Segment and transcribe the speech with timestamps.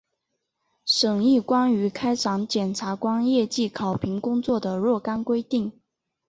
[0.83, 5.71] 审议关于开展检察官业绩考评工作的若干规定